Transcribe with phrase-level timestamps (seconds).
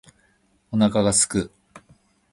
[0.71, 1.51] お腹が空く